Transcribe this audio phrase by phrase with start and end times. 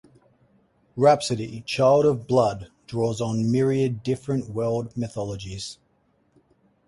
[0.95, 5.77] "Rhapsody: Child of Blood" draws on myriad different world mythologies.